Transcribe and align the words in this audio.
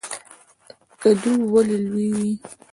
کدو 1.01 1.33
ولې 1.51 1.77
لوی 1.85 2.09
وي؟ 2.17 2.31